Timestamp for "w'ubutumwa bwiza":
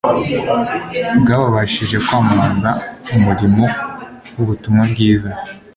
4.35-5.31